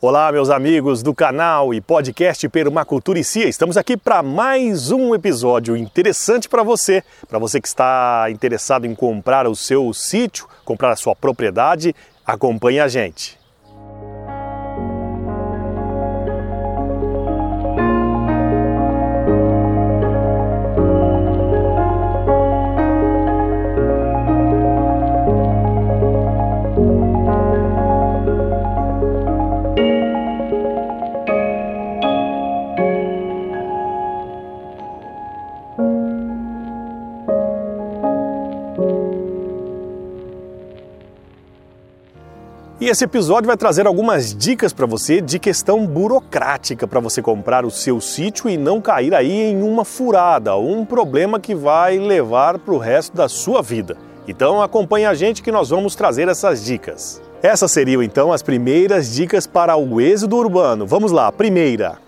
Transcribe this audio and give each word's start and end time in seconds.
Olá, 0.00 0.30
meus 0.30 0.48
amigos 0.48 1.02
do 1.02 1.12
canal 1.12 1.74
e 1.74 1.80
podcast 1.80 2.48
Permacultura 2.48 3.18
e 3.18 3.24
Cia. 3.24 3.48
Estamos 3.48 3.76
aqui 3.76 3.96
para 3.96 4.22
mais 4.22 4.92
um 4.92 5.12
episódio 5.12 5.76
interessante 5.76 6.48
para 6.48 6.62
você, 6.62 7.02
para 7.28 7.36
você 7.36 7.60
que 7.60 7.66
está 7.66 8.28
interessado 8.30 8.84
em 8.84 8.94
comprar 8.94 9.44
o 9.48 9.56
seu 9.56 9.92
sítio, 9.92 10.46
comprar 10.64 10.92
a 10.92 10.96
sua 10.96 11.16
propriedade. 11.16 11.96
Acompanhe 12.24 12.78
a 12.78 12.86
gente. 12.86 13.36
E 42.80 42.86
esse 42.88 43.02
episódio 43.02 43.48
vai 43.48 43.56
trazer 43.56 43.88
algumas 43.88 44.32
dicas 44.32 44.72
para 44.72 44.86
você 44.86 45.20
de 45.20 45.40
questão 45.40 45.84
burocrática 45.84 46.86
para 46.86 47.00
você 47.00 47.20
comprar 47.20 47.64
o 47.64 47.72
seu 47.72 48.00
sítio 48.00 48.48
e 48.48 48.56
não 48.56 48.80
cair 48.80 49.12
aí 49.16 49.50
em 49.50 49.62
uma 49.62 49.84
furada, 49.84 50.56
um 50.56 50.84
problema 50.84 51.40
que 51.40 51.56
vai 51.56 51.98
levar 51.98 52.56
para 52.56 52.72
o 52.72 52.78
resto 52.78 53.16
da 53.16 53.28
sua 53.28 53.62
vida. 53.62 53.96
Então 54.28 54.62
acompanhe 54.62 55.06
a 55.06 55.14
gente 55.14 55.42
que 55.42 55.50
nós 55.50 55.70
vamos 55.70 55.96
trazer 55.96 56.28
essas 56.28 56.64
dicas. 56.64 57.20
Essas 57.42 57.72
seriam 57.72 58.00
então 58.00 58.32
as 58.32 58.42
primeiras 58.42 59.12
dicas 59.12 59.44
para 59.44 59.76
o 59.76 60.00
êxodo 60.00 60.36
urbano. 60.36 60.86
Vamos 60.86 61.10
lá, 61.10 61.32
primeira. 61.32 61.98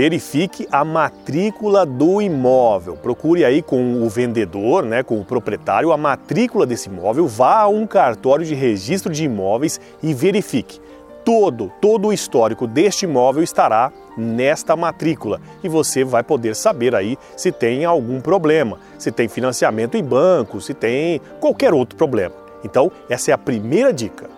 Verifique 0.00 0.66
a 0.72 0.82
matrícula 0.82 1.84
do 1.84 2.22
imóvel. 2.22 2.96
Procure 2.96 3.44
aí 3.44 3.60
com 3.60 4.02
o 4.02 4.08
vendedor, 4.08 4.82
né, 4.82 5.02
com 5.02 5.20
o 5.20 5.24
proprietário, 5.26 5.92
a 5.92 5.96
matrícula 5.98 6.64
desse 6.64 6.88
imóvel. 6.88 7.28
Vá 7.28 7.58
a 7.58 7.68
um 7.68 7.86
cartório 7.86 8.46
de 8.46 8.54
registro 8.54 9.12
de 9.12 9.24
imóveis 9.24 9.78
e 10.02 10.14
verifique. 10.14 10.80
Todo, 11.22 11.70
todo 11.82 12.08
o 12.08 12.12
histórico 12.14 12.66
deste 12.66 13.04
imóvel 13.04 13.42
estará 13.42 13.92
nesta 14.16 14.74
matrícula 14.74 15.38
e 15.62 15.68
você 15.68 16.02
vai 16.02 16.22
poder 16.22 16.56
saber 16.56 16.94
aí 16.94 17.18
se 17.36 17.52
tem 17.52 17.84
algum 17.84 18.22
problema, 18.22 18.78
se 18.98 19.12
tem 19.12 19.28
financiamento 19.28 19.98
em 19.98 20.02
banco, 20.02 20.62
se 20.62 20.72
tem 20.72 21.20
qualquer 21.38 21.74
outro 21.74 21.98
problema. 21.98 22.34
Então, 22.64 22.90
essa 23.06 23.32
é 23.32 23.34
a 23.34 23.38
primeira 23.38 23.92
dica. 23.92 24.30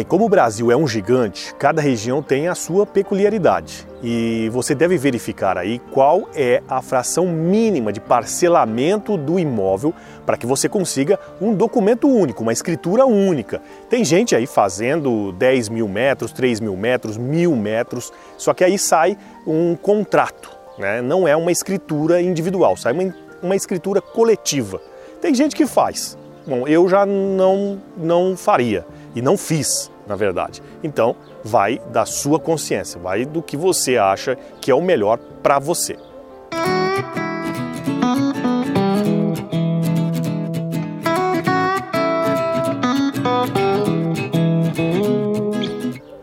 Bem, 0.00 0.06
como 0.06 0.24
o 0.24 0.30
Brasil 0.30 0.72
é 0.72 0.76
um 0.76 0.88
gigante, 0.88 1.54
cada 1.56 1.82
região 1.82 2.22
tem 2.22 2.48
a 2.48 2.54
sua 2.54 2.86
peculiaridade 2.86 3.86
e 4.02 4.48
você 4.50 4.74
deve 4.74 4.96
verificar 4.96 5.58
aí 5.58 5.78
qual 5.92 6.26
é 6.34 6.62
a 6.66 6.80
fração 6.80 7.26
mínima 7.26 7.92
de 7.92 8.00
parcelamento 8.00 9.18
do 9.18 9.38
imóvel 9.38 9.92
para 10.24 10.38
que 10.38 10.46
você 10.46 10.70
consiga 10.70 11.20
um 11.38 11.52
documento 11.52 12.08
único, 12.08 12.42
uma 12.42 12.52
escritura 12.54 13.04
única. 13.04 13.60
Tem 13.90 14.02
gente 14.02 14.34
aí 14.34 14.46
fazendo 14.46 15.32
10 15.32 15.68
mil 15.68 15.86
metros, 15.86 16.32
3 16.32 16.60
mil 16.60 16.78
metros, 16.78 17.18
mil 17.18 17.54
metros, 17.54 18.10
só 18.38 18.54
que 18.54 18.64
aí 18.64 18.78
sai 18.78 19.18
um 19.46 19.76
contrato, 19.76 20.50
né? 20.78 21.02
não 21.02 21.28
é 21.28 21.36
uma 21.36 21.52
escritura 21.52 22.22
individual, 22.22 22.74
sai 22.74 22.94
uma, 22.94 23.14
uma 23.42 23.54
escritura 23.54 24.00
coletiva. 24.00 24.80
Tem 25.20 25.34
gente 25.34 25.54
que 25.54 25.66
faz, 25.66 26.16
Bom, 26.46 26.66
eu 26.66 26.88
já 26.88 27.04
não, 27.04 27.78
não 27.98 28.34
faria 28.34 28.86
e 29.14 29.22
não 29.22 29.36
fiz, 29.36 29.90
na 30.06 30.16
verdade. 30.16 30.62
Então, 30.82 31.16
vai 31.44 31.80
da 31.90 32.04
sua 32.04 32.38
consciência, 32.38 33.00
vai 33.00 33.24
do 33.24 33.42
que 33.42 33.56
você 33.56 33.96
acha 33.96 34.36
que 34.60 34.70
é 34.70 34.74
o 34.74 34.82
melhor 34.82 35.18
para 35.42 35.58
você. 35.58 35.96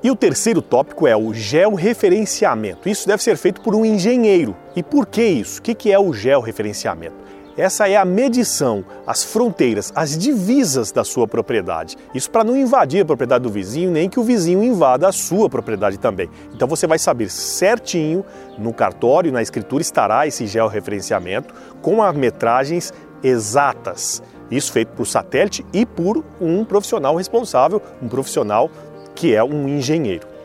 E 0.07 0.09
o 0.09 0.15
terceiro 0.15 0.61
tópico 0.61 1.05
é 1.05 1.17
o 1.17 1.33
georreferenciamento. 1.33 2.87
Isso 2.87 3.05
deve 3.05 3.21
ser 3.21 3.35
feito 3.35 3.59
por 3.59 3.75
um 3.75 3.83
engenheiro. 3.83 4.55
E 4.73 4.81
por 4.81 5.05
que 5.05 5.21
isso? 5.21 5.59
O 5.59 5.61
que 5.61 5.91
é 5.91 5.99
o 5.99 6.13
georreferenciamento? 6.13 7.26
Essa 7.57 7.89
é 7.89 7.95
a 7.95 8.05
medição, 8.05 8.85
as 9.05 9.23
fronteiras, 9.23 9.91
as 9.95 10.15
divisas 10.15 10.91
da 10.91 11.03
sua 11.03 11.27
propriedade. 11.27 11.97
Isso 12.13 12.29
para 12.29 12.43
não 12.43 12.55
invadir 12.55 13.01
a 13.01 13.05
propriedade 13.05 13.43
do 13.43 13.49
vizinho, 13.49 13.89
nem 13.89 14.07
que 14.07 14.19
o 14.19 14.23
vizinho 14.23 14.63
invada 14.63 15.07
a 15.07 15.11
sua 15.11 15.49
propriedade 15.49 15.97
também. 15.97 16.29
Então 16.53 16.67
você 16.67 16.85
vai 16.85 16.99
saber 16.99 17.31
certinho 17.31 18.23
no 18.59 18.71
cartório, 18.71 19.31
na 19.31 19.41
escritura 19.41 19.81
estará 19.81 20.27
esse 20.27 20.45
georreferenciamento 20.45 21.51
com 21.81 22.03
as 22.03 22.15
metragens 22.15 22.93
exatas. 23.23 24.21
Isso 24.51 24.71
feito 24.71 24.89
por 24.89 25.07
satélite 25.07 25.65
e 25.73 25.83
por 25.83 26.23
um 26.39 26.63
profissional 26.63 27.15
responsável, 27.15 27.81
um 27.99 28.07
profissional 28.07 28.69
que 29.15 29.33
é 29.33 29.43
um 29.43 29.67
engenheiro. 29.67 30.36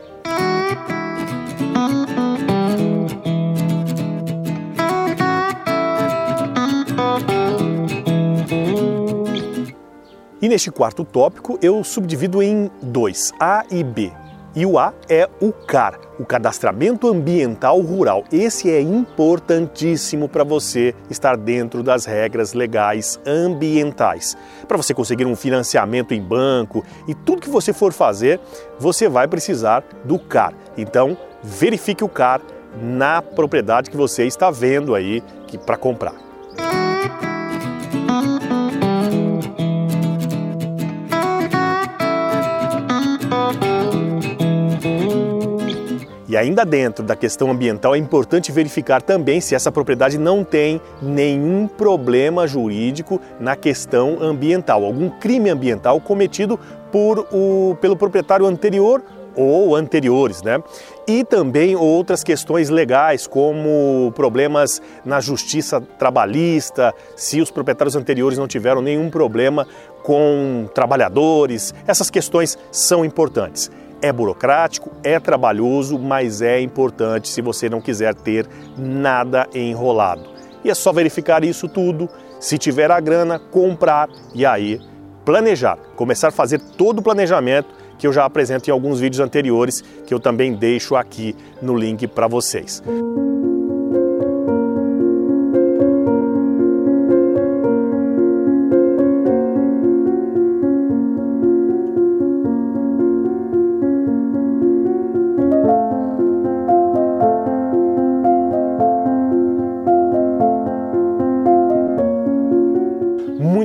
E 10.43 10.49
neste 10.49 10.69
quarto 10.69 11.05
tópico 11.05 11.57
eu 11.61 11.81
subdivido 11.85 12.43
em 12.43 12.69
dois, 12.81 13.31
A 13.39 13.63
e 13.71 13.81
B. 13.81 14.11
E 14.53 14.65
o 14.65 14.77
A 14.77 14.93
é 15.07 15.29
o 15.39 15.53
CAR, 15.53 15.97
o 16.19 16.25
Cadastramento 16.25 17.07
Ambiental 17.07 17.79
Rural. 17.79 18.25
Esse 18.29 18.69
é 18.69 18.81
importantíssimo 18.81 20.27
para 20.27 20.43
você 20.43 20.93
estar 21.09 21.37
dentro 21.37 21.81
das 21.81 22.03
regras 22.03 22.51
legais 22.51 23.17
ambientais. 23.25 24.35
Para 24.67 24.75
você 24.75 24.93
conseguir 24.93 25.25
um 25.25 25.33
financiamento 25.33 26.13
em 26.13 26.21
banco 26.21 26.83
e 27.07 27.15
tudo 27.15 27.41
que 27.41 27.49
você 27.49 27.71
for 27.71 27.93
fazer, 27.93 28.37
você 28.77 29.07
vai 29.07 29.29
precisar 29.29 29.81
do 30.03 30.19
CAR. 30.19 30.53
Então, 30.77 31.17
verifique 31.41 32.03
o 32.03 32.09
CAR 32.09 32.41
na 32.81 33.21
propriedade 33.21 33.89
que 33.89 33.95
você 33.95 34.25
está 34.25 34.51
vendo 34.51 34.93
aí 34.93 35.23
para 35.65 35.77
comprar. 35.77 36.15
E 46.33 46.37
ainda 46.37 46.65
dentro 46.65 47.05
da 47.05 47.15
questão 47.15 47.51
ambiental 47.51 47.93
é 47.93 47.97
importante 47.99 48.51
verificar 48.51 49.03
também 49.03 49.39
se 49.39 49.53
essa 49.53 49.71
propriedade 49.71 50.17
não 50.17 50.43
tem 50.43 50.81
nenhum 50.99 51.67
problema 51.67 52.47
jurídico 52.47 53.21
na 53.39 53.55
questão 53.55 54.17
ambiental, 54.19 54.83
algum 54.83 55.11
crime 55.11 55.51
ambiental 55.51 56.01
cometido 56.01 56.59
por 56.91 57.27
o, 57.31 57.77
pelo 57.79 57.95
proprietário 57.95 58.47
anterior 58.47 59.03
ou 59.35 59.75
anteriores, 59.75 60.41
né? 60.41 60.59
E 61.07 61.23
também 61.23 61.75
outras 61.75 62.23
questões 62.23 62.67
legais, 62.67 63.27
como 63.27 64.11
problemas 64.15 64.81
na 65.05 65.19
justiça 65.19 65.79
trabalhista, 65.79 66.95
se 67.15 67.41
os 67.41 67.51
proprietários 67.51 67.95
anteriores 67.95 68.39
não 68.39 68.47
tiveram 68.47 68.81
nenhum 68.81 69.07
problema 69.07 69.67
com 70.01 70.67
trabalhadores, 70.73 71.75
essas 71.85 72.09
questões 72.09 72.57
são 72.71 73.05
importantes. 73.05 73.69
É 74.03 74.11
burocrático, 74.11 74.91
é 75.01 75.17
trabalhoso, 75.17 75.97
mas 75.97 76.41
é 76.41 76.59
importante 76.59 77.29
se 77.29 77.41
você 77.41 77.69
não 77.69 77.79
quiser 77.79 78.13
ter 78.13 78.45
nada 78.77 79.47
enrolado. 79.55 80.29
E 80.61 80.69
é 80.69 80.75
só 80.75 80.91
verificar 80.91 81.43
isso 81.43 81.69
tudo, 81.69 82.09
se 82.37 82.57
tiver 82.57 82.91
a 82.91 82.99
grana, 82.99 83.39
comprar 83.39 84.09
e 84.35 84.45
aí 84.45 84.79
planejar, 85.23 85.77
começar 85.95 86.27
a 86.27 86.31
fazer 86.31 86.59
todo 86.59 86.99
o 86.99 87.01
planejamento 87.01 87.69
que 87.97 88.05
eu 88.05 88.11
já 88.11 88.25
apresento 88.25 88.69
em 88.69 88.73
alguns 88.73 88.99
vídeos 88.99 89.21
anteriores, 89.21 89.81
que 90.05 90.13
eu 90.13 90.19
também 90.19 90.53
deixo 90.53 90.97
aqui 90.97 91.33
no 91.61 91.73
link 91.73 92.05
para 92.05 92.27
vocês. 92.27 92.83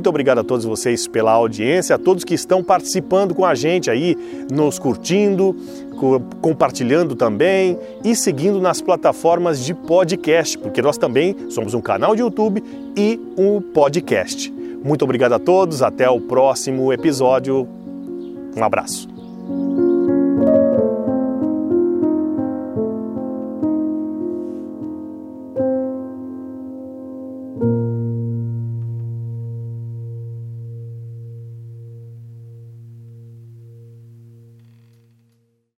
Muito 0.09 0.15
obrigado 0.15 0.39
a 0.39 0.43
todos 0.45 0.65
vocês 0.65 1.07
pela 1.07 1.33
audiência, 1.33 1.95
a 1.95 1.99
todos 1.99 2.25
que 2.25 2.33
estão 2.33 2.65
participando 2.65 3.35
com 3.35 3.45
a 3.45 3.55
gente 3.55 3.91
aí, 3.91 4.17
nos 4.51 4.79
curtindo, 4.79 5.55
compartilhando 6.41 7.15
também 7.15 7.79
e 8.03 8.17
seguindo 8.17 8.59
nas 8.59 8.81
plataformas 8.81 9.63
de 9.63 9.75
podcast, 9.75 10.57
porque 10.57 10.81
nós 10.81 10.97
também 10.97 11.37
somos 11.51 11.75
um 11.75 11.81
canal 11.83 12.17
de 12.17 12.23
YouTube 12.23 12.65
e 12.97 13.21
um 13.37 13.61
podcast. 13.61 14.51
Muito 14.83 15.05
obrigado 15.05 15.35
a 15.35 15.39
todos, 15.39 15.83
até 15.83 16.09
o 16.09 16.23
próximo 16.23 16.91
episódio. 16.91 17.69
Um 18.57 18.65
abraço. 18.65 19.18